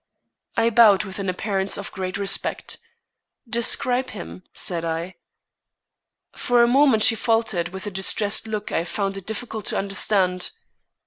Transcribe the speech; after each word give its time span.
I 0.57 0.71
bowed 0.71 1.03
with 1.03 1.19
an 1.19 1.29
appearance 1.29 1.77
of 1.77 1.91
great 1.91 2.17
respect. 2.17 2.79
"Describe 3.47 4.09
him," 4.09 4.41
said 4.51 4.83
I. 4.83 5.17
For 6.35 6.63
a 6.63 6.67
moment 6.67 7.03
she 7.03 7.13
faltered, 7.13 7.69
with 7.69 7.85
a 7.85 7.91
distressed 7.91 8.47
look 8.47 8.71
I 8.71 8.83
found 8.83 9.15
it 9.15 9.27
difficult 9.27 9.67
to 9.67 9.77
understand. 9.77 10.49